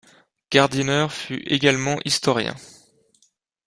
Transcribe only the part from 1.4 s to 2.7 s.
également historien.